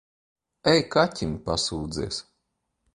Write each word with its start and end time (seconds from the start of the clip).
Ej, 0.71 0.81
kaķim 0.97 1.37
pasūdzies. 1.51 2.23